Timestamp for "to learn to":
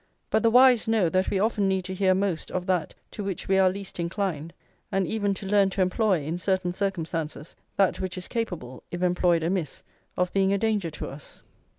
5.35-5.81